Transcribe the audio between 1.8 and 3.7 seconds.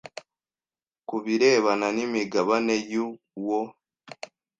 n imigabane y uwo